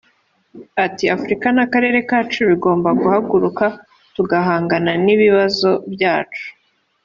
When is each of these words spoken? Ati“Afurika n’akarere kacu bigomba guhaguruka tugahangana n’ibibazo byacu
Ati“Afurika 0.85 1.47
n’akarere 1.55 1.99
kacu 2.09 2.41
bigomba 2.49 2.89
guhaguruka 3.01 3.65
tugahangana 4.15 4.91
n’ibibazo 5.05 5.69
byacu 5.93 6.45